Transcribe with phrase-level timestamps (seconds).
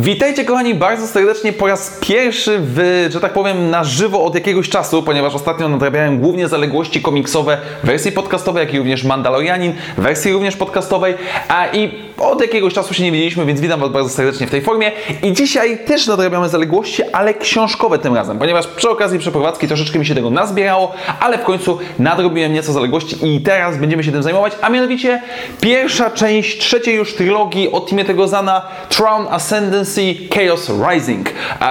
[0.00, 4.68] Witajcie kochani bardzo serdecznie po raz pierwszy w, że tak powiem, na żywo od jakiegoś
[4.68, 10.56] czasu, ponieważ ostatnio nadrabiałem głównie zaległości komiksowe wersji podcastowej, jak i również Mandalorianin wersji również
[10.56, 11.14] podcastowej,
[11.48, 14.62] a i od jakiegoś czasu się nie widzieliśmy, więc witam Was bardzo serdecznie w tej
[14.62, 14.92] formie.
[15.22, 20.06] I dzisiaj też nadrabiamy zaległości, ale książkowe tym razem, ponieważ przy okazji przeprowadzki troszeczkę mi
[20.06, 24.52] się tego nazbierało, ale w końcu nadrobiłem nieco zaległości i teraz będziemy się tym zajmować,
[24.60, 25.22] a mianowicie
[25.60, 31.30] pierwsza część trzeciej już trylogii od Timothy'ego Zana Tron Ascendancy Chaos Rising,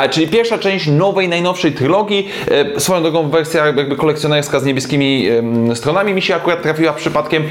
[0.09, 2.29] czyli pierwsza część nowej, najnowszej trylogii.
[2.75, 5.27] E, swoją drogą wersja jakby kolekcjonerska z niebieskimi
[5.75, 7.43] stronami mi się akurat trafiła przypadkiem,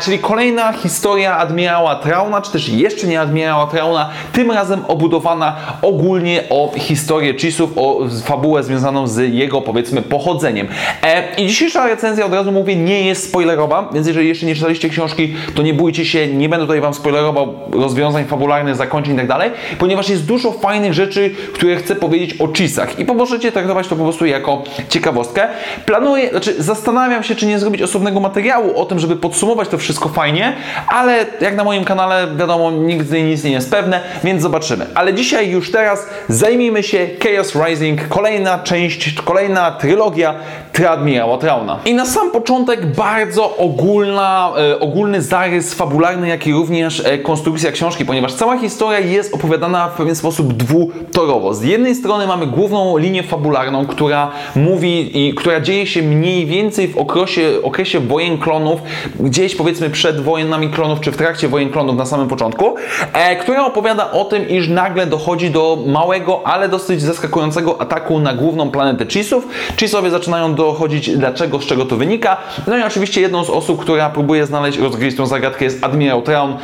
[0.00, 1.94] czyli kolejna historia admirała
[2.42, 8.62] Czy też jeszcze nie admirała Trauna, tym razem obudowana ogólnie o historię Chisów, o fabułę
[8.62, 10.68] związaną z jego powiedzmy pochodzeniem.
[11.02, 14.88] E, I dzisiejsza recenzja od razu mówię nie jest spoilerowa, więc jeżeli jeszcze nie czytaliście
[14.88, 19.50] książki, to nie bójcie się, nie będę tutaj Wam spoilerował rozwiązań fabularnych, zakończeń i tak
[19.78, 24.02] ponieważ jest dużo fajnych rzeczy, które chcę powiedzieć o cheesach i możecie traktować to po
[24.04, 25.48] prostu jako ciekawostkę.
[25.86, 30.08] Planuję, znaczy zastanawiam się, czy nie zrobić osobnego materiału o tym, żeby podsumować to wszystko
[30.08, 30.56] fajnie,
[30.88, 34.86] ale jak na moim kanale wiadomo, nigdy nic nie jest pewne, więc zobaczymy.
[34.94, 40.34] Ale dzisiaj już teraz zajmijmy się Chaos Rising, kolejna część, kolejna trylogia
[40.72, 41.78] Tradmirała Trauna.
[41.84, 47.72] I na sam początek bardzo ogólna, e, ogólny zarys fabularny, jak i również e, konstrukcja
[47.72, 51.54] książki, ponieważ cała historia jest opowiadana w pewien sposób dwutorowo.
[51.54, 56.88] Z jednej strony mamy główną linię fabularną, która mówi i która dzieje się mniej więcej
[56.88, 58.80] w okresie, okresie wojen klonów,
[59.20, 62.74] gdzieś powiedzmy przed wojnami klonów, czy w trakcie wojen klonów na samym początku,
[63.12, 68.34] e, która opowiada o tym, iż nagle dochodzi do małego, ale dosyć zaskakującego ataku na
[68.34, 69.48] główną planetę Chisów.
[69.76, 72.36] Chisowie zaczynają dochodzić dlaczego, z czego to wynika.
[72.66, 76.56] No i oczywiście jedną z osób, która próbuje znaleźć, rozgryźć tą zagadkę jest admirał Traun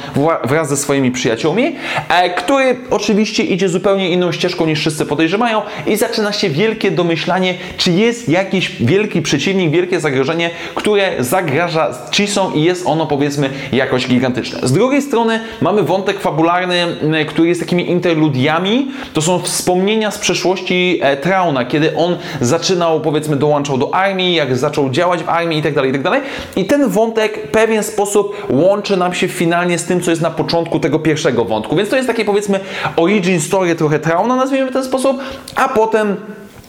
[0.45, 1.77] wraz ze swoimi przyjaciółmi,
[2.09, 7.55] e, który oczywiście idzie zupełnie inną ścieżką niż wszyscy podejrzewają i zaczyna się wielkie domyślanie,
[7.77, 14.07] czy jest jakiś wielki przeciwnik, wielkie zagrożenie, które zagraża Chisom i jest ono powiedzmy jakoś
[14.07, 14.59] gigantyczne.
[14.63, 16.97] Z drugiej strony mamy wątek fabularny,
[17.29, 18.89] który jest takimi interludiami.
[19.13, 24.57] To są wspomnienia z przeszłości e, Trauna, kiedy on zaczynał, powiedzmy, dołączał do armii, jak
[24.57, 26.21] zaczął działać w armii itd., itd.
[26.57, 30.31] I ten wątek w pewien sposób łączy nam się finalnie z tym, co jest na
[30.31, 31.77] początku tego pierwszego wątku.
[31.77, 32.61] Więc to jest takie, powiedzmy,
[32.97, 35.19] origin story trochę Trauna, nazwijmy w ten sposób,
[35.57, 36.17] a potem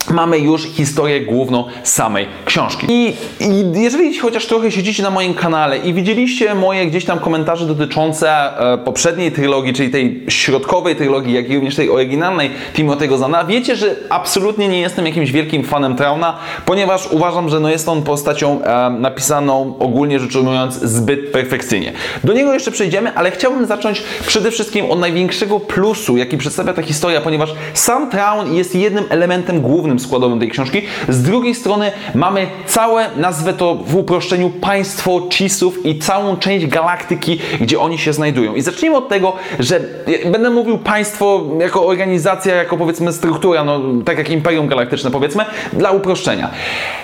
[0.10, 2.88] mamy już historię główną samej książki.
[2.90, 7.66] I, I, jeżeli chociaż trochę siedzicie na moim kanale i widzieliście moje gdzieś tam komentarze
[7.66, 8.30] dotyczące
[8.74, 13.76] e, poprzedniej trylogii, czyli tej środkowej trylogii, jak i również tej oryginalnej Timothy'ego Zana, wiecie,
[13.76, 18.64] że absolutnie nie jestem jakimś wielkim fanem Trauna, ponieważ uważam, że no jest on postacią
[18.64, 21.94] e, napisaną ogólnie rzecz ujmując zbyt perfekcyjnie.
[22.24, 26.82] Do niego jeszcze przejdziemy, ale chciałbym zacząć przede wszystkim od największego plusu, jaki przedstawia ta
[26.82, 30.82] historia, ponieważ sam Traun jest jednym elementem głównym składowym tej książki.
[31.10, 37.40] Z drugiej strony mamy całe, nazwę to w uproszczeniu, państwo Chisów i całą część galaktyki,
[37.62, 38.56] gdzie oni się znajdują.
[38.56, 39.80] I zacznijmy od tego, że
[40.32, 45.92] będę mówił państwo jako organizacja, jako powiedzmy struktura, no tak jak Imperium Galaktyczne powiedzmy, dla
[45.92, 46.50] uproszczenia.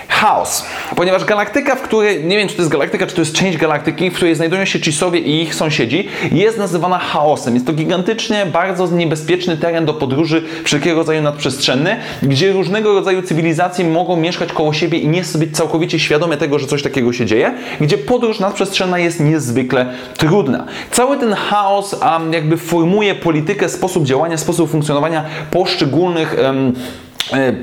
[0.08, 0.66] Chaos.
[0.96, 4.10] Ponieważ galaktyka, w której, nie wiem czy to jest galaktyka, czy to jest część galaktyki,
[4.10, 7.54] w której znajdują się Chisowie i ich sąsiedzi, jest nazywana chaosem.
[7.54, 13.84] Jest to gigantycznie, bardzo niebezpieczny teren do podróży wszelkiego rodzaju nadprzestrzenny, gdzie różnego rodzaju cywilizacje
[13.84, 17.54] mogą mieszkać koło siebie i nie być całkowicie świadome tego, że coś takiego się dzieje,
[17.80, 20.64] gdzie podróż nadprzestrzenna jest niezwykle trudna.
[20.90, 26.72] Cały ten chaos um, jakby formuje politykę, sposób działania, sposób funkcjonowania poszczególnych um,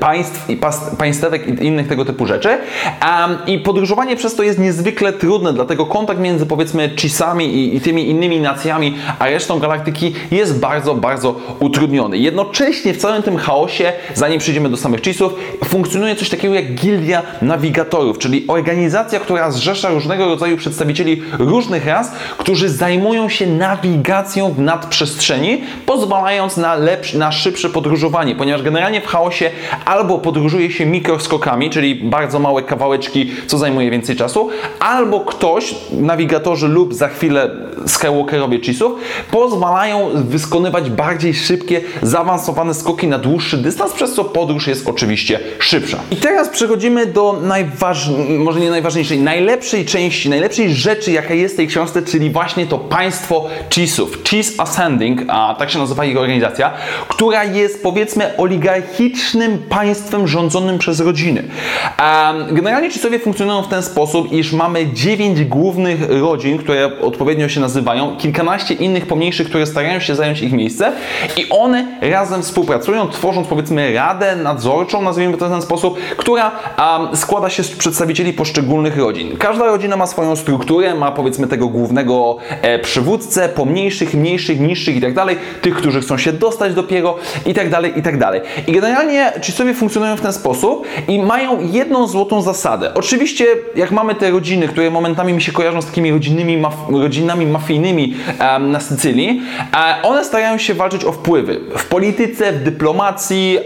[0.00, 0.58] państw i
[0.98, 2.48] państwek i innych tego typu rzeczy.
[2.48, 7.80] Um, I podróżowanie przez to jest niezwykle trudne, dlatego kontakt między powiedzmy Chisami i, i,
[7.80, 12.18] tymi innymi nacjami, a resztą galaktyki jest bardzo, bardzo utrudniony.
[12.18, 17.22] Jednocześnie w całym tym chaosie, zanim przejdziemy do samych Chisów, funkcjonuje coś takiego jak gildia
[17.42, 24.58] nawigatorów, czyli organizacja, która zrzesza różnego rodzaju przedstawicieli różnych ras, którzy zajmują się nawigacją w
[24.58, 29.50] nadprzestrzeni, pozwalając na, lepsze, na szybsze podróżowanie, ponieważ generalnie w chaosie
[29.84, 36.68] albo podróżuje się mikroskokami, czyli bardzo małe kawałeczki, co zajmuje więcej czasu, albo ktoś, nawigatorzy
[36.68, 37.50] lub za chwilę
[37.86, 38.92] Skywalkerowie Chisów,
[39.30, 45.98] pozwalają wykonywać bardziej szybkie, zaawansowane skoki na dłuższy dystans, przez co podróż jest oczywiście szybsza.
[46.10, 51.56] I teraz przechodzimy do najważniejszej, może nie najważniejszej, najlepszej części, najlepszej rzeczy, jaka jest w
[51.56, 54.18] tej książce, czyli właśnie to państwo Chisów.
[54.30, 56.72] Cheese Ascending, a tak się nazywa ich organizacja,
[57.08, 61.42] która jest powiedzmy oligarchicznym państwem rządzonym przez rodziny.
[62.50, 68.16] Generalnie Chisowie funkcjonują w ten sposób, iż mamy dziewięć głównych rodzin, które odpowiednio się nazywają,
[68.16, 70.92] kilkanaście innych pomniejszych, które starają się zająć ich miejsce
[71.36, 76.52] i one razem współpracują, tworząc powiedzmy radę nadzorczą, nazwijmy to w ten sposób, która
[77.14, 79.36] składa się z przedstawicieli poszczególnych rodzin.
[79.36, 85.00] Każda rodzina ma swoją strukturę, ma powiedzmy tego głównego e, przywódcę, pomniejszych, mniejszych, niższych i
[85.00, 87.16] tak dalej, tych, którzy chcą się dostać dopiero
[87.46, 88.40] i tak dalej, i tak dalej.
[88.66, 92.94] I generalnie ci sobie funkcjonują w ten sposób i mają jedną złotą zasadę.
[92.94, 93.46] Oczywiście,
[93.76, 98.14] jak mamy te rodziny, które momentami mi się kojarzą z takimi rodzinnymi, maf rodzinami mafijnymi
[98.60, 99.42] na Sycylii,
[99.72, 103.58] e, one starają się walczyć o wpływy w polityce, w dyplomacji,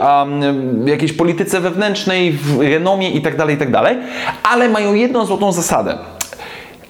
[0.85, 3.69] w jakiejś polityce wewnętrznej, w renomie i tak dalej, i tak
[4.43, 6.18] ale mają jedną złotą zasadę.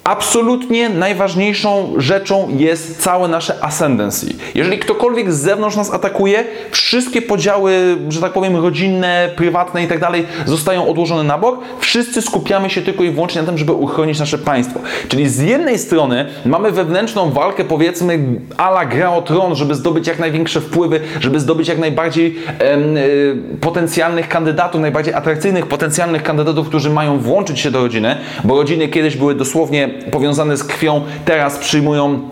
[0.04, 4.26] Absolutnie najważniejszą rzeczą jest całe nasze ascendancy.
[4.54, 10.00] Jeżeli ktokolwiek z zewnątrz nas atakuje, wszystkie podziały, że tak powiem, rodzinne, prywatne i tak
[10.00, 11.60] dalej zostają odłożone na bok.
[11.80, 14.80] Wszyscy skupiamy się tylko i wyłącznie na tym, żeby uchronić nasze państwo.
[15.08, 18.18] Czyli z jednej strony mamy wewnętrzną walkę, powiedzmy,
[18.56, 23.36] ala gra o tron, żeby zdobyć jak największe wpływy, żeby zdobyć jak najbardziej em, y,
[23.60, 29.16] potencjalnych kandydatów, najbardziej atrakcyjnych potencjalnych kandydatów, którzy mają włączyć się do rodziny, bo rodziny kiedyś
[29.16, 32.28] były dosłownie powiązane z krwią, teraz przyjmują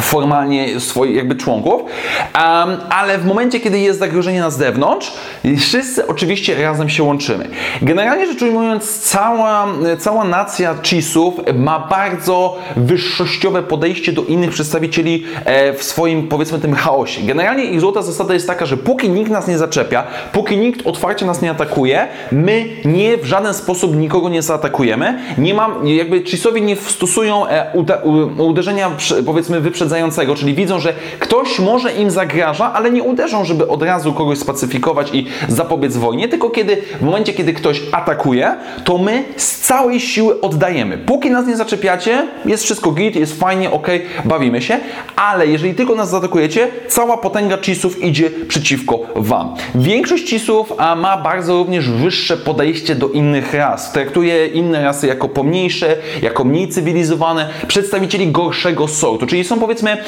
[0.00, 5.12] formalnie swoich jakby członków, um, ale w momencie, kiedy jest zagrożenie na zewnątrz,
[5.58, 7.48] wszyscy oczywiście razem się łączymy.
[7.82, 9.66] Generalnie rzecz ujmując, cała,
[9.98, 16.74] cała nacja Chisów ma bardzo wyższościowe podejście do innych przedstawicieli e, w swoim, powiedzmy, tym
[16.74, 17.22] chaosie.
[17.22, 21.26] Generalnie ich złota zasada jest taka, że póki nikt nas nie zaczepia, póki nikt otwarcie
[21.26, 25.18] nas nie atakuje, my nie w żaden sposób nikogo nie zaatakujemy.
[25.38, 27.72] Nie mam, jakby Chisowie nie stosują e,
[28.38, 28.90] uderzenia,
[29.26, 33.82] powiedzmy, wyprzedzającego wyprzedzającego, czyli widzą, że ktoś może im zagraża, ale nie uderzą, żeby od
[33.82, 39.24] razu kogoś spacyfikować i zapobiec wojnie, tylko kiedy w momencie, kiedy ktoś atakuje, to my
[39.36, 40.98] z całej siły oddajemy.
[40.98, 43.88] Póki nas nie zaczepiacie, jest wszystko git, jest fajnie, ok,
[44.24, 44.78] bawimy się,
[45.16, 49.54] ale jeżeli tylko nas zaatakujecie, cała potęga cisów idzie przeciwko wam.
[49.74, 53.92] Większość cisów ma bardzo również wyższe podejście do innych ras.
[53.92, 60.04] Traktuje inne rasy jako pomniejsze, jako mniej cywilizowane, przedstawicieli gorszego sortu, czyli są powiedzmy powiedzmy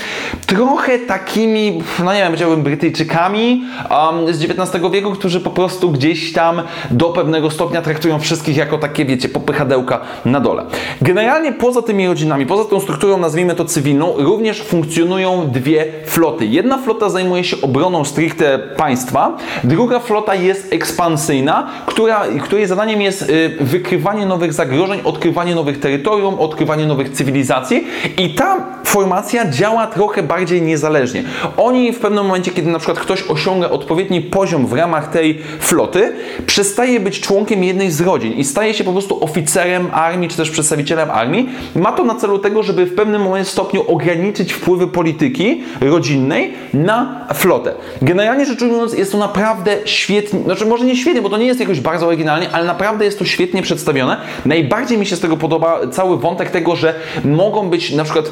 [0.46, 6.32] trochę takimi, no nie wiem, powiedziałbym Brytyjczykami um, z XIX wieku, którzy po prostu gdzieś
[6.32, 10.64] tam do pewnego stopnia traktują wszystkich jako takie, wiecie, popychadełka na dole.
[11.02, 16.46] Generalnie poza tymi rodzinami, poza tą strukturą, nazwijmy to cywilną, również funkcjonują dwie floty.
[16.46, 23.22] Jedna flota zajmuje się obroną stricte państwa, druga flota jest ekspansyjna, która, której zadaniem jest
[23.22, 27.86] y, wykrywanie nowych zagrożeń, odkrywanie nowych terytorium, odkrywanie nowych cywilizacji
[28.18, 29.61] i ta formacja działa
[29.94, 31.24] trochę bardziej niezależnie.
[31.56, 36.12] Oni w pewnym momencie, kiedy na przykład ktoś osiąga odpowiedni poziom w ramach tej floty,
[36.46, 40.50] przestaje być członkiem jednej z rodzin i staje się po prostu oficerem armii, czy też
[40.50, 41.48] przedstawicielem armii.
[41.74, 47.26] Ma to na celu tego, żeby w pewnym momencie stopniu ograniczyć wpływy polityki rodzinnej na
[47.34, 47.74] flotę.
[48.02, 51.60] Generalnie rzecz ujmując, jest to naprawdę świetnie, znaczy może nie świetnie, bo to nie jest
[51.60, 54.16] jakoś bardzo oryginalnie, ale naprawdę jest to świetnie przedstawione.
[54.46, 56.94] Najbardziej mi się z tego podoba cały wątek tego, że
[57.24, 58.30] mogą być na przykład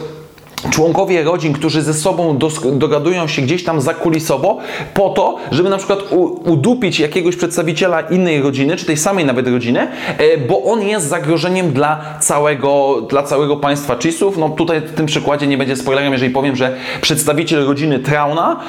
[0.71, 2.39] członkowie rodzin, którzy ze sobą
[2.73, 4.59] dogadują się gdzieś tam zakulisowo
[4.95, 5.99] po to, żeby na przykład
[6.45, 11.73] udupić jakiegoś przedstawiciela innej rodziny, czy tej samej nawet rodziny, e, bo on jest zagrożeniem
[11.73, 14.39] dla całego, dla całego państwa Chisów.
[14.39, 18.61] No tutaj w tym przykładzie nie będzie spoilerem, jeżeli powiem, że przedstawiciel rodziny Trauna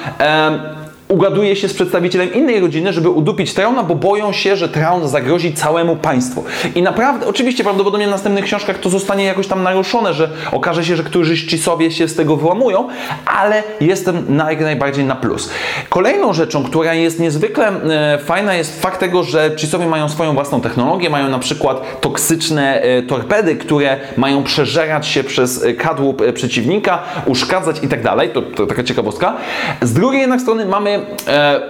[1.12, 5.54] ugaduje się z przedstawicielem innej rodziny, żeby udupić Trauna, bo boją się, że Traun zagrozi
[5.54, 6.44] całemu państwu.
[6.74, 10.96] I naprawdę, oczywiście prawdopodobnie w następnych książkach to zostanie jakoś tam naruszone, że okaże się,
[10.96, 12.88] że któryś Cisowie się z tego wyłamują,
[13.26, 15.50] ale jestem na, najbardziej na plus.
[15.88, 20.60] Kolejną rzeczą, która jest niezwykle e, fajna jest fakt tego, że Cisowie mają swoją własną
[20.60, 27.02] technologię, mają na przykład toksyczne e, torpedy, które mają przeżerać się przez e, kadłub przeciwnika,
[27.26, 28.30] uszkadzać i tak dalej.
[28.30, 29.36] To, taka ciekawostka.
[29.82, 31.01] Z drugiej jednak strony mamy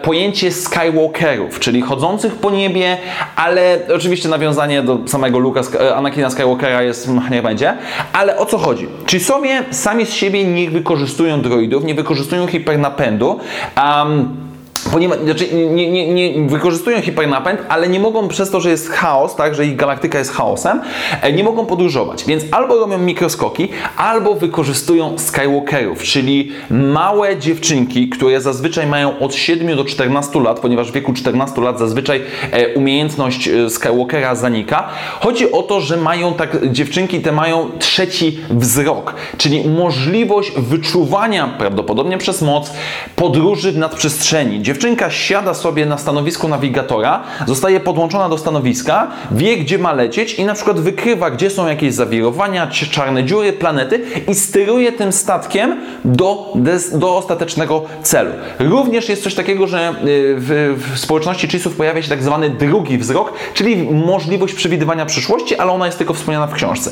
[0.03, 2.97] pojęcie Skywalkerów, czyli chodzących po niebie,
[3.37, 7.75] ale oczywiście nawiązanie do samego Luka, e, Anakina Skywalkera jest, mm, niech będzie,
[8.13, 8.89] ale o co chodzi?
[9.07, 13.41] Czy sobie sami z siebie nie wykorzystują droidów, nie wykorzystują hipernapędu,
[13.77, 14.42] um,
[14.93, 19.37] ponieważ znaczy, nie, nie, nie wykorzystują hipernapęd, ale nie mogą przez to, że jest chaos,
[19.37, 20.81] tak, że ich galaktyka jest chaosem,
[21.23, 22.25] e, nie mogą podróżować.
[22.25, 29.77] Więc albo robią mikroskoki, albo wykorzystują Skywalkerów, czyli małe dziewczynki, które zazwyczaj mają od 7
[29.77, 34.89] do 14 lat, ponieważ w wieku 14 lat zazwyczaj e, umiejętność e, Skywalkera zanika.
[35.21, 42.19] Chodzi o to, że mają tak, dziewczynki te mają trzeci wzrok, czyli możliwość wyczuwania prawdopodobnie
[42.19, 42.73] przez moc
[43.17, 49.79] podróży w nadprzestrzeni Dziewczynka siada sobie na stanowisku nawigatora, zostaje podłączona do stanowiska, wie gdzie
[49.79, 54.93] ma lecieć i na przykład wykrywa, gdzie są jakieś zawirowania, czarne dziury, planety i steruje
[54.93, 56.53] tym statkiem do,
[56.93, 58.31] do ostatecznego celu.
[58.59, 59.95] Również jest coś takiego, że y,
[60.39, 65.73] w, w społeczności Chisów pojawia się tak zwany drugi wzrok, czyli możliwość przewidywania przyszłości, ale
[65.73, 66.91] ona jest tylko wspomniana w książce.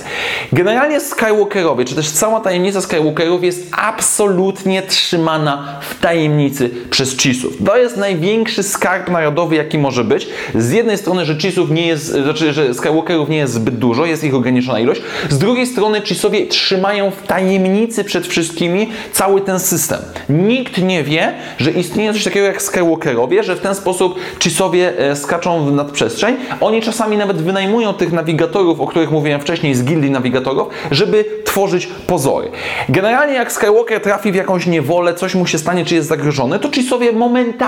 [0.53, 7.53] Generalnie Skywalkerowie, czy też cała tajemnica Skywalkerów jest absolutnie trzymana w tajemnicy przez Chisów.
[7.81, 10.29] Jest największy skarb narodowy, jaki może być.
[10.55, 14.25] Z jednej strony, że Chisów nie jest, znaczy, że Skywalkerów nie jest zbyt dużo, jest
[14.25, 15.03] ich ograniczona ilość.
[15.29, 19.99] Z drugiej strony Chisowie trzymają w tajemnicy przed wszystkimi cały ten system.
[20.29, 25.17] Nikt nie wie, że istnieje coś takiego jak Skywalkerowie, że w ten sposób Chisowie e,
[25.17, 26.37] skaczą w nadprzestrzeń.
[26.61, 31.87] Oni czasami nawet wynajmują tych nawigatorów, o których mówiłem wcześniej, z gildii nawigatorów, żeby tworzyć
[32.07, 32.51] pozory.
[32.89, 36.71] Generalnie jak Skywalker trafi w jakąś niewolę, coś mu się stanie, czy jest zagrożony, to
[36.71, 37.60] Chisowie momentalnie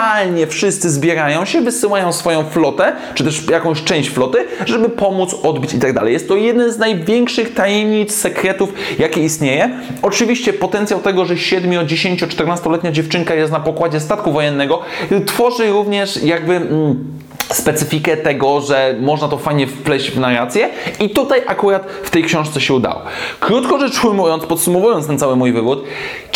[0.49, 5.79] wszyscy zbierają się, wysyłają swoją flotę, czy też jakąś część floty, żeby pomóc odbić i
[5.79, 6.13] tak dalej.
[6.13, 9.71] Jest to jeden z największych tajemnic, sekretów, jakie istnieje.
[10.03, 14.81] Oczywiście potencjał tego, że 7, 10, 14-letnia dziewczynka jest na pokładzie statku wojennego,
[15.27, 16.57] tworzy również jakby...
[16.57, 17.23] Mm,
[17.55, 20.69] specyfikę tego, że można to fajnie wpleść w narrację
[21.01, 23.03] i tutaj akurat w tej książce się udało.
[23.41, 25.85] Krótko rzecz ujmując, podsumowując ten cały mój wywód,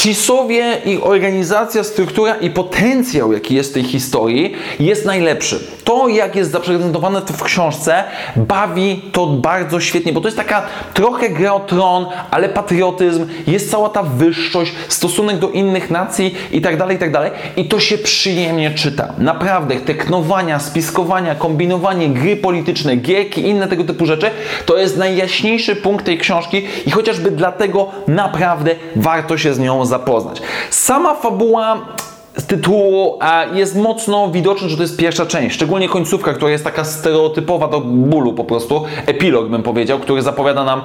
[0.07, 5.61] Cisowie, ich organizacja, struktura i potencjał, jaki jest w tej historii, jest najlepszy.
[5.85, 8.05] To, jak jest zaprezentowane to w książce,
[8.37, 10.63] bawi to bardzo świetnie, bo to jest taka
[10.95, 16.61] trochę gra o tron, ale patriotyzm, jest cała ta wyższość, stosunek do innych nacji i
[16.61, 17.31] tak dalej, i tak dalej.
[17.57, 19.13] I to się przyjemnie czyta.
[19.19, 24.31] Naprawdę, te knowania, spiskowania, kombinowanie, gry polityczne, gierki, inne tego typu rzeczy,
[24.67, 29.96] to jest najjaśniejszy punkt tej książki i chociażby dlatego naprawdę warto się z nią zapoznać.
[30.71, 31.79] Sama fabuła
[32.37, 33.19] z tytułu
[33.53, 37.81] jest mocno widoczne, że to jest pierwsza część, szczególnie końcówka, która jest taka stereotypowa do
[37.81, 40.83] bólu po prostu, epilog bym powiedział, który zapowiada nam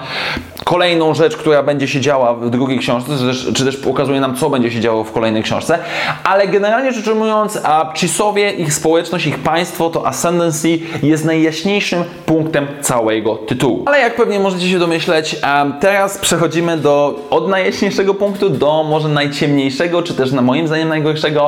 [0.63, 4.35] kolejną rzecz, która będzie się działa w drugiej książce, czy też, czy też pokazuje nam,
[4.35, 5.79] co będzie się działo w kolejnej książce,
[6.23, 12.67] ale generalnie rzecz ujmując, a Chisowie, ich społeczność, ich państwo, to Ascendancy jest najjaśniejszym punktem
[12.81, 13.83] całego tytułu.
[13.85, 15.35] Ale jak pewnie możecie się domyśleć,
[15.79, 21.40] teraz przechodzimy do od najjaśniejszego punktu do może najciemniejszego, czy też na moim zdaniem najgorszego,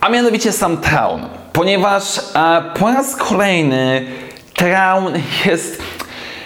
[0.00, 1.20] a mianowicie sam Traun.
[1.52, 4.06] Ponieważ e, po raz kolejny
[4.54, 5.12] Traun
[5.46, 5.82] jest,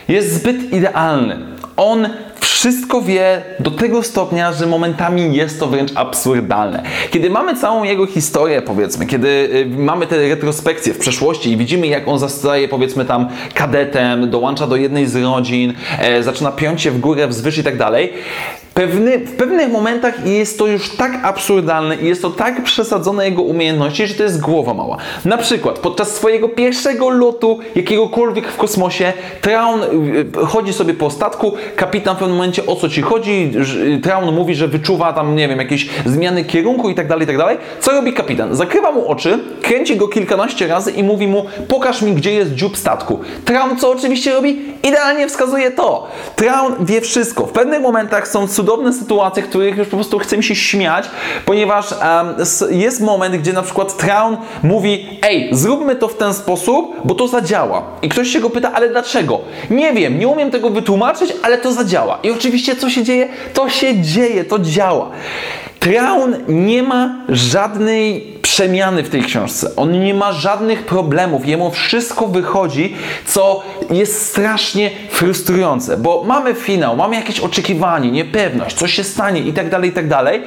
[0.09, 1.39] jest zbyt idealny.
[1.77, 2.09] On
[2.41, 6.83] wszystko wie do tego stopnia, że momentami jest to wręcz absurdalne.
[7.11, 11.87] Kiedy mamy całą jego historię, powiedzmy, kiedy y, mamy te retrospekcje w przeszłości i widzimy,
[11.87, 16.91] jak on zostaje, powiedzmy, tam kadetem, dołącza do jednej z rodzin, e, zaczyna piąć się
[16.91, 18.13] w górę, wzwyż i tak dalej,
[18.75, 23.43] Pewny, w pewnych momentach jest to już tak absurdalne i jest to tak przesadzone jego
[23.43, 24.97] umiejętności, że to jest głowa mała.
[25.25, 29.87] Na przykład podczas swojego pierwszego lotu jakiegokolwiek w kosmosie Traun y,
[30.43, 33.53] y, chodzi sobie po statku, kapitan w pewnym momencie o co ci chodzi,
[34.03, 37.39] Traun mówi, że wyczuwa tam, nie wiem, jakieś zmiany kierunku i tak dalej, i tak
[37.39, 37.59] dalej.
[37.81, 38.57] Co robi kapitan?
[38.57, 42.77] Zakrywa mu oczy, kręci go kilkanaście razy i mówi mu, pokaż mi, gdzie jest dziób
[42.77, 43.21] statku.
[43.45, 44.63] Traun co oczywiście robi?
[44.83, 46.09] Idealnie wskazuje to.
[46.37, 47.47] Traun wie wszystko.
[47.47, 51.05] W pewnych momentach są cudowne cudowne sytuacje, których już po prostu chcemy się śmiać,
[51.45, 52.35] ponieważ um,
[52.71, 57.29] jest moment, gdzie na przykład Traun mówi, ej, zróbmy to w ten sposób, bo to
[57.29, 57.83] zadziała.
[58.03, 59.41] I ktoś się go pyta, ale dlaczego?
[59.71, 62.19] Nie wiem, nie umiem tego wytłumaczyć, ale to zadziała.
[62.23, 63.29] I oczywiście co się dzieje?
[63.55, 65.11] To się dzieje, to działa.
[65.85, 69.71] Traun nie ma żadnej przemiany w tej książce.
[69.77, 76.97] On nie ma żadnych problemów, jemu wszystko wychodzi, co jest strasznie frustrujące, bo mamy finał,
[76.97, 80.43] mamy jakieś oczekiwanie, niepewność, co się stanie i tak dalej, i tak dalej,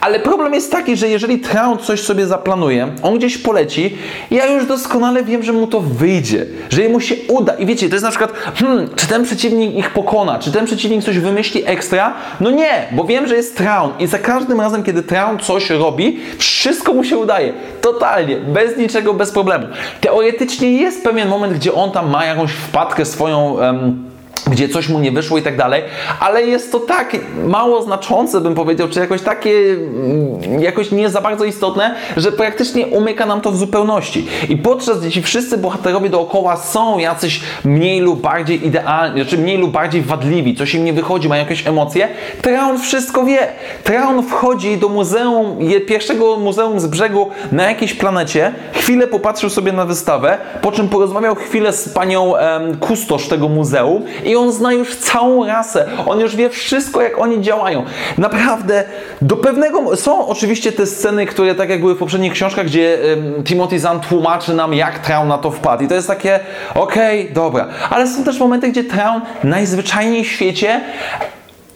[0.00, 3.96] ale problem jest taki, że jeżeli Traun coś sobie zaplanuje, on gdzieś poleci,
[4.30, 7.94] ja już doskonale wiem, że mu to wyjdzie, że mu się uda i wiecie, to
[7.94, 12.14] jest na przykład, hmm, czy ten przeciwnik ich pokona, czy ten przeciwnik coś wymyśli ekstra?
[12.40, 16.20] No nie, bo wiem, że jest Traun i za każdym razem, kiedy Traun coś robi,
[16.38, 17.52] wszystko mu się udaje.
[17.80, 19.66] Totalnie, bez niczego, bez problemu.
[20.00, 23.52] Teoretycznie jest pewien moment, gdzie on tam ma jakąś wpadkę swoją.
[23.52, 24.15] Um,
[24.50, 25.82] gdzie coś mu nie wyszło i tak dalej,
[26.20, 31.20] ale jest to tak mało znaczące, bym powiedział, czy jakoś takie, mm, jakoś nie za
[31.20, 34.26] bardzo istotne, że praktycznie umyka nam to w zupełności.
[34.48, 39.58] I podczas gdy ci wszyscy bohaterowie dookoła są jacyś mniej lub bardziej idealni, znaczy mniej
[39.58, 42.08] lub bardziej wadliwi, coś im nie wychodzi, mają jakieś emocje,
[42.42, 43.38] Traun wszystko wie.
[43.84, 49.84] Traun wchodzi do muzeum, pierwszego muzeum z brzegu na jakiejś planecie, chwilę popatrzył sobie na
[49.84, 54.96] wystawę, po czym porozmawiał chwilę z panią em, kustosz tego muzeum i on zna już
[54.96, 57.84] całą rasę, on już wie wszystko, jak oni działają.
[58.18, 58.84] Naprawdę,
[59.22, 59.96] do pewnego...
[59.96, 62.98] Są oczywiście te sceny, które tak jak były w poprzednich książkach, gdzie
[63.44, 66.40] Timothy Zahn tłumaczy nam, jak Traun na to wpadł i to jest takie,
[66.74, 67.68] okej, okay, dobra.
[67.90, 70.80] Ale są też momenty, gdzie Traun najzwyczajniej w świecie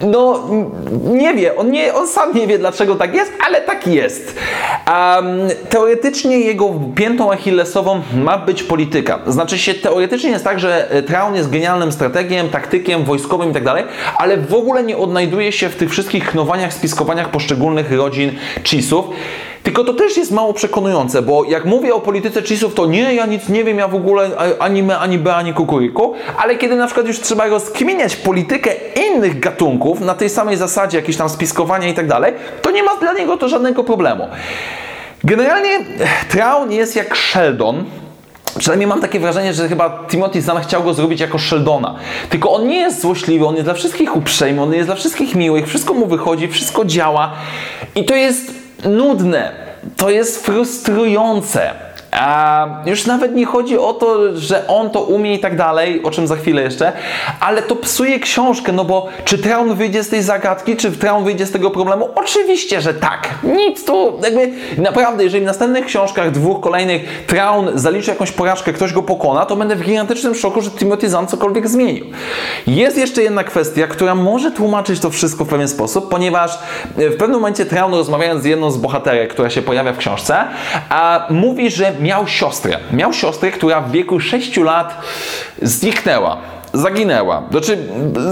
[0.03, 0.49] no,
[1.03, 4.35] nie wie, on, nie, on sam nie wie dlaczego tak jest, ale tak jest.
[4.87, 5.25] Um,
[5.69, 9.19] teoretycznie jego piętą achillesową ma być polityka.
[9.27, 13.63] Znaczy się, teoretycznie jest tak, że e, Traun jest genialnym strategiem, taktykiem, wojskowym i tak
[13.63, 13.83] dalej,
[14.17, 18.31] ale w ogóle nie odnajduje się w tych wszystkich knowaniach, spiskowaniach poszczególnych rodzin
[18.63, 19.05] Chisów.
[19.63, 23.25] Tylko to też jest mało przekonujące, bo jak mówię o polityce Chisów, to nie, ja
[23.25, 26.85] nic nie wiem, ja w ogóle ani me, ani B, ani kukuryku, ale kiedy na
[26.85, 28.69] przykład już trzeba rozkminiać politykę
[29.07, 32.97] innych gatunków na tej samej zasadzie, jakieś tam spiskowania i tak dalej, to nie ma
[32.97, 34.27] dla niego to żadnego problemu.
[35.23, 35.79] Generalnie
[36.29, 37.85] Traun jest jak Sheldon,
[38.59, 41.95] Przynajmniej mam takie wrażenie, że chyba Timothy Zahn chciał go zrobić jako Sheldona.
[42.29, 45.67] Tylko on nie jest złośliwy, on jest dla wszystkich uprzejmy, on jest dla wszystkich miłych,
[45.67, 47.31] wszystko mu wychodzi, wszystko działa.
[47.95, 49.51] I to jest nudne,
[49.97, 51.90] to jest frustrujące.
[52.11, 56.11] A już nawet nie chodzi o to, że on to umie i tak dalej, o
[56.11, 56.91] czym za chwilę jeszcze,
[57.39, 61.45] ale to psuje książkę, no bo czy Traun wyjdzie z tej zagadki, czy Traun wyjdzie
[61.45, 62.09] z tego problemu?
[62.15, 63.29] Oczywiście, że tak.
[63.43, 68.93] Nic tu, jakby naprawdę, jeżeli w następnych książkach, dwóch kolejnych, Traun zaliczy jakąś porażkę, ktoś
[68.93, 72.05] go pokona, to będę w gigantycznym szoku, że Timothy Zahn cokolwiek zmienił.
[72.67, 76.59] Jest jeszcze jedna kwestia, która może tłumaczyć to wszystko w pewien sposób, ponieważ
[76.97, 80.37] w pewnym momencie Traun rozmawiając z jedną z bohaterek, która się pojawia w książce,
[80.89, 82.77] a mówi, że miał siostrę.
[82.93, 85.01] Miał siostrę, która w wieku 6 lat
[85.61, 86.37] zniknęła
[86.73, 87.43] zaginęła.
[87.51, 87.77] Znaczy,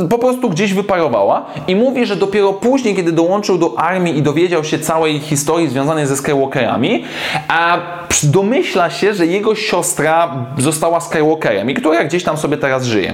[0.09, 4.63] po prostu gdzieś wyparowała i mówi, że dopiero później, kiedy dołączył do armii i dowiedział
[4.63, 7.03] się całej historii związanej ze Skywalkerami,
[7.47, 7.77] a
[8.23, 13.13] domyśla się, że jego siostra została Skywalkerem i która gdzieś tam sobie teraz żyje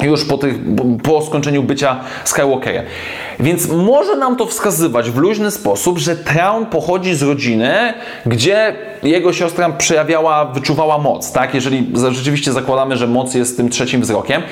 [0.00, 0.54] już po, tych,
[1.02, 2.84] po skończeniu bycia Skywalkerem.
[3.40, 7.94] Więc może nam to wskazywać w luźny sposób, że Traun pochodzi z rodziny,
[8.26, 11.54] gdzie jego siostra przejawiała, wyczuwała moc, tak?
[11.54, 14.42] Jeżeli rzeczywiście zakładamy, że moc jest tym trzecim wzrokiem.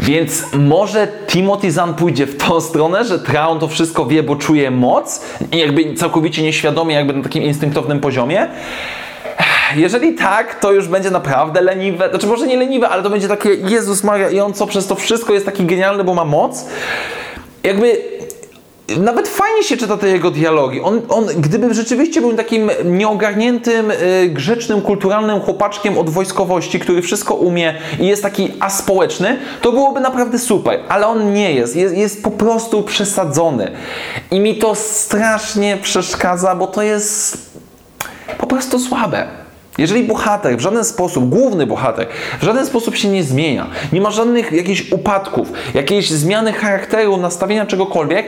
[0.00, 4.70] Więc może Timothy Zahn pójdzie w tą stronę, że Traun to wszystko wie, bo czuje
[4.70, 8.48] moc i jakby całkowicie nieświadomie, jakby na takim instynktownym poziomie.
[9.74, 12.10] Jeżeli tak, to już będzie naprawdę leniwe.
[12.10, 14.94] Znaczy, może nie leniwe, ale to będzie takie Jezus Maria i on co przez to
[14.94, 16.66] wszystko jest taki genialny, bo ma moc.
[17.62, 18.16] Jakby
[18.98, 20.80] nawet fajnie się czyta te jego dialogi.
[20.80, 27.34] On, on gdyby rzeczywiście był takim nieogarniętym, y, grzecznym, kulturalnym chłopaczkiem od wojskowości, który wszystko
[27.34, 30.80] umie i jest taki aspołeczny, to byłoby naprawdę super.
[30.88, 31.76] Ale on nie jest.
[31.76, 33.70] Jest, jest po prostu przesadzony.
[34.30, 37.38] I mi to strasznie przeszkadza, bo to jest
[38.38, 39.45] po prostu słabe.
[39.78, 42.06] Jeżeli bohater w żaden sposób, główny bohater,
[42.40, 47.66] w żaden sposób się nie zmienia, nie ma żadnych jakichś upadków, jakiejś zmiany charakteru, nastawienia
[47.66, 48.26] czegokolwiek,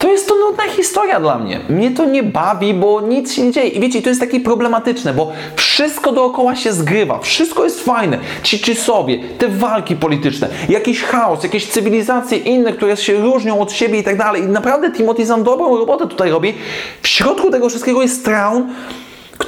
[0.00, 1.60] to jest to nudna historia dla mnie.
[1.68, 3.68] Mnie to nie bawi, bo nic się nie dzieje.
[3.68, 8.18] I wiecie, to jest takie problematyczne, bo wszystko dookoła się zgrywa, wszystko jest fajne.
[8.42, 13.72] Ci czy sobie, te walki polityczne, jakiś chaos, jakieś cywilizacje inne, które się różnią od
[13.72, 14.42] siebie i tak dalej.
[14.42, 16.54] I naprawdę Timothy Zahn dobrą robotę tutaj robi.
[17.02, 18.66] W środku tego wszystkiego jest Traun,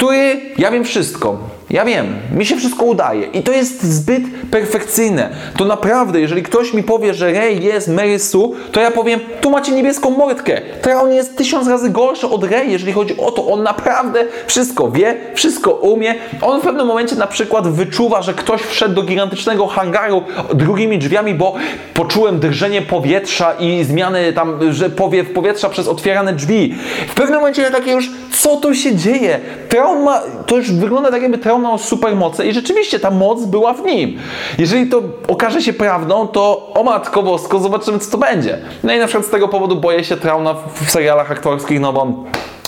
[0.03, 1.39] który, ja wiem wszystko,
[1.73, 5.31] ja wiem, mi się wszystko udaje i to jest zbyt perfekcyjne.
[5.57, 9.51] To naprawdę, jeżeli ktoś mi powie, że Rey jest Mary Sue, to ja powiem, tu
[9.51, 10.61] macie niebieską mordkę.
[11.03, 13.49] on jest tysiąc razy gorszy od Rey, jeżeli chodzi o to.
[13.49, 16.15] On naprawdę wszystko wie, wszystko umie.
[16.43, 20.23] On w pewnym momencie na przykład wyczuwa, że ktoś wszedł do gigantycznego hangaru
[20.55, 21.55] drugimi drzwiami, bo
[21.95, 26.75] poczułem drżenie powietrza i zmiany tam, że powiew powietrza przez otwierane drzwi.
[27.09, 29.41] W pewnym momencie ja takie już, co tu się dzieje?
[29.69, 33.75] Traun ma, to już wygląda tak jakby Traun miał supermoce i rzeczywiście ta moc była
[33.75, 34.19] w nim.
[34.59, 38.59] Jeżeli to okaże się prawdą, to o matko bosko, zobaczymy co to będzie.
[38.85, 42.25] No i na przykład z tego powodu boję się Trauna w serialach aktorskich, no bo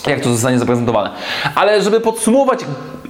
[0.07, 1.11] jak to zostanie zaprezentowane.
[1.55, 2.61] Ale żeby podsumować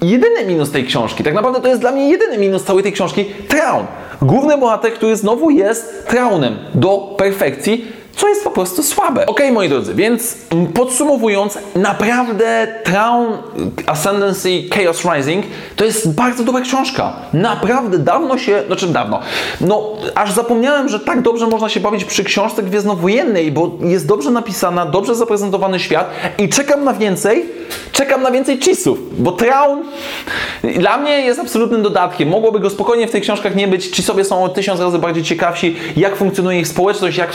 [0.03, 3.25] jedyny minus tej książki, tak naprawdę to jest dla mnie jedyny minus całej tej książki,
[3.49, 3.87] Traun.
[4.23, 9.27] Główny bohater, który znowu jest Traunem do perfekcji, co jest po prostu słabe.
[9.27, 10.37] Ok, moi drodzy, więc
[10.75, 13.27] podsumowując, naprawdę Traun
[13.87, 15.45] Ascendancy Chaos Rising
[15.77, 17.13] to jest bardzo dobra książka.
[17.33, 19.21] Naprawdę dawno się, znaczy dawno,
[19.61, 24.31] no aż zapomniałem, że tak dobrze można się bawić przy książce gwiezdnowojennej, bo jest dobrze
[24.31, 27.45] napisana, dobrze zaprezentowany świat i czekam na więcej,
[27.93, 29.83] czekam na więcej cheese'ów, bo Traun
[30.79, 32.29] dla mnie jest absolutnym dodatkiem.
[32.29, 33.91] Mogłoby go spokojnie w tych książkach nie być.
[33.91, 37.35] Cheese'owie są o tysiąc razy bardziej ciekawsi, jak funkcjonuje ich społeczność, jak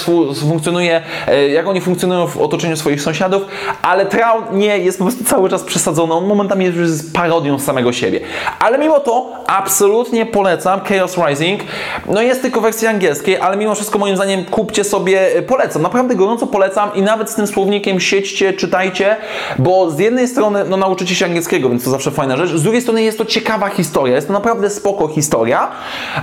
[0.50, 3.44] funkcjonuje, e, jak oni funkcjonują w otoczeniu swoich sąsiadów,
[3.82, 6.14] ale Traun nie, jest po prostu cały czas przesadzony.
[6.14, 8.20] On momentami już jest parodią samego siebie.
[8.60, 11.62] Ale mimo to absolutnie polecam Chaos Rising.
[12.08, 15.82] No jest tylko wersja angielskiej, ale mimo wszystko moim zdaniem kupcie sobie, e, polecam.
[15.82, 19.18] Naprawdę gorąco polecam i nawet z tym słownikiem siedźcie, czytajcie,
[19.60, 22.50] bo z jednej strony no, nauczycie się angielskiego, więc to zawsze fajna rzecz.
[22.50, 25.72] Z drugiej strony jest to ciekawa historia, jest to naprawdę spoko historia,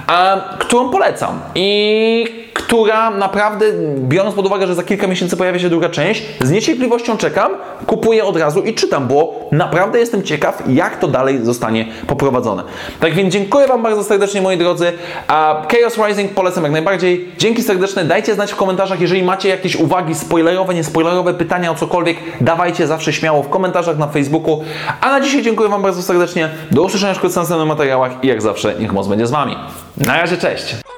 [0.07, 1.41] a, którą polecam.
[1.55, 3.66] I która naprawdę,
[3.99, 7.53] biorąc pod uwagę, że za kilka miesięcy pojawia się druga część, z niecierpliwością czekam,
[7.87, 12.62] kupuję od razu i czytam, bo naprawdę jestem ciekaw, jak to dalej zostanie poprowadzone.
[13.01, 14.92] Tak więc dziękuję Wam bardzo serdecznie, moi drodzy.
[15.29, 17.33] Chaos Rising polecam jak najbardziej.
[17.38, 18.05] Dzięki serdeczne.
[18.05, 23.12] Dajcie znać w komentarzach, jeżeli macie jakieś uwagi spoilerowe, niespoilerowe, pytania o cokolwiek, dawajcie zawsze
[23.12, 24.64] śmiało w komentarzach na Facebooku.
[25.01, 26.49] A na dzisiaj dziękuję Wam bardzo serdecznie.
[26.71, 29.57] Do usłyszenia wkrótce następnych materiałach i jak zawsze niech moc będzie z Wami.
[29.97, 30.96] Na razie, cześć!